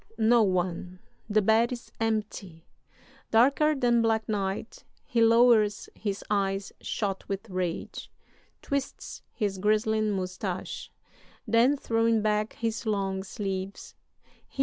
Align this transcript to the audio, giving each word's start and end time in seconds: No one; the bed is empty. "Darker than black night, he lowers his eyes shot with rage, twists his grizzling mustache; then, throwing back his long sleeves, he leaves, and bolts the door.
No 0.17 0.41
one; 0.41 0.97
the 1.29 1.43
bed 1.43 1.71
is 1.71 1.91
empty. 1.99 2.65
"Darker 3.29 3.75
than 3.75 4.01
black 4.01 4.27
night, 4.27 4.83
he 5.05 5.21
lowers 5.21 5.89
his 5.93 6.23
eyes 6.27 6.71
shot 6.81 7.29
with 7.29 7.47
rage, 7.51 8.09
twists 8.63 9.21
his 9.31 9.59
grizzling 9.59 10.09
mustache; 10.13 10.91
then, 11.45 11.77
throwing 11.77 12.23
back 12.23 12.53
his 12.53 12.87
long 12.87 13.21
sleeves, 13.21 13.93
he 13.93 13.95
leaves, 13.95 13.95
and 13.95 14.23
bolts 14.23 14.45
the 14.49 14.57
door. 14.57 14.59